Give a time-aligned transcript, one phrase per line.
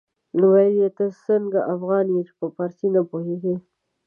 [0.49, 3.55] ويل يې ته څنګه افغان يې چې په فارسي نه پوهېږې.